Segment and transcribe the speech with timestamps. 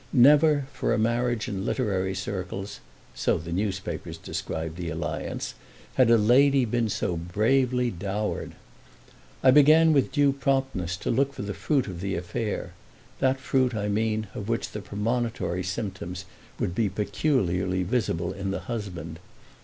[0.11, 6.89] Never, for a marriage in literary circles—so the newspapers described the alliance—had a lady been
[6.89, 8.53] so bravely dowered.
[9.43, 13.89] I began with due promptness to look for the fruit of the affair—that fruit, I
[13.89, 16.25] mean, of which the premonitory symptoms
[16.59, 19.19] would be peculiarly visible in the husband.